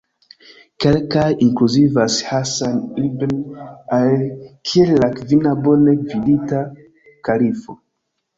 [0.83, 3.35] Kelkaj inkluzivas Hasan ibn
[3.99, 4.31] Ali
[4.71, 6.65] kiel la kvina bone gvidita
[7.31, 7.79] kalifo.